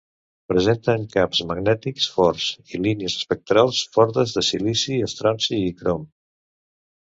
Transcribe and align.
Presenten 0.51 1.03
camps 1.15 1.41
magnètics 1.51 2.07
forts, 2.13 2.45
i 2.77 2.81
línies 2.87 3.19
espectrals 3.19 3.83
fortes 3.99 4.35
de 4.39 4.45
silici, 4.49 4.97
estronci, 5.11 5.61
i 5.69 5.77
crom. 5.85 6.11